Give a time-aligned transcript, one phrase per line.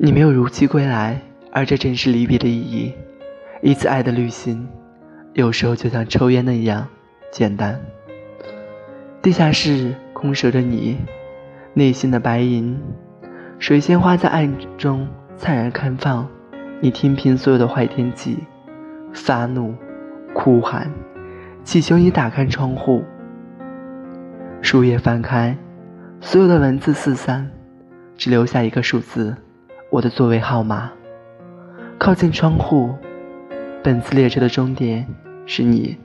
[0.00, 2.94] 你没有如期归来，而这正是离别的意义。
[3.60, 4.64] 一次爱的旅行，
[5.32, 6.86] 有时候就像抽烟那样
[7.32, 7.76] 简单。
[9.20, 10.96] 地下室空守着你
[11.74, 12.80] 内心的白银，
[13.58, 15.04] 水仙花在暗中
[15.36, 16.28] 灿然开放。
[16.80, 18.38] 你听凭所有的坏天气，
[19.12, 19.74] 发怒、
[20.32, 20.88] 哭喊，
[21.64, 23.02] 祈求你打开窗户。
[24.62, 25.58] 树叶翻开，
[26.20, 27.50] 所有的文字四散，
[28.16, 29.34] 只留下一个数字。
[29.90, 30.92] 我的座位号码，
[31.98, 32.94] 靠近窗户，
[33.82, 35.06] 本次列车的终点
[35.46, 35.96] 是你。